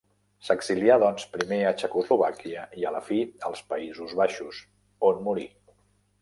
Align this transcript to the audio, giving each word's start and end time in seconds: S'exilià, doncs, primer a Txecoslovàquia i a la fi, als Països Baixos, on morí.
S'exilià, 0.45 0.93
doncs, 1.01 1.25
primer 1.35 1.59
a 1.71 1.73
Txecoslovàquia 1.81 2.63
i 2.79 2.87
a 2.89 2.95
la 2.97 3.03
fi, 3.11 3.19
als 3.51 3.63
Països 3.75 4.17
Baixos, 4.23 4.63
on 5.13 5.23
morí. 5.29 5.47